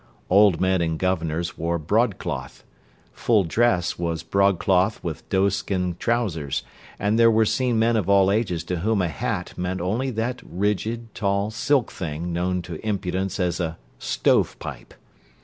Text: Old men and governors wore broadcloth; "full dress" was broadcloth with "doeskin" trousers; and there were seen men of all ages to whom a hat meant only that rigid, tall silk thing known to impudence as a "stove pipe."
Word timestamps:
Old 0.31 0.59
men 0.59 0.81
and 0.81 0.97
governors 0.97 1.59
wore 1.59 1.77
broadcloth; 1.77 2.63
"full 3.13 3.43
dress" 3.43 3.99
was 3.99 4.23
broadcloth 4.23 4.99
with 5.03 5.29
"doeskin" 5.29 5.95
trousers; 5.99 6.63
and 6.97 7.19
there 7.19 7.29
were 7.29 7.45
seen 7.45 7.77
men 7.77 7.95
of 7.95 8.09
all 8.09 8.31
ages 8.31 8.63
to 8.63 8.77
whom 8.77 9.03
a 9.03 9.07
hat 9.09 9.55
meant 9.57 9.79
only 9.79 10.09
that 10.09 10.41
rigid, 10.43 11.13
tall 11.13 11.51
silk 11.51 11.91
thing 11.91 12.33
known 12.33 12.63
to 12.63 12.83
impudence 12.83 13.39
as 13.39 13.59
a 13.59 13.77
"stove 13.99 14.57
pipe." 14.57 14.95